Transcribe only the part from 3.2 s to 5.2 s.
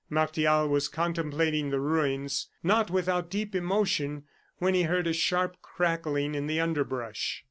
deep emotion, when he heard a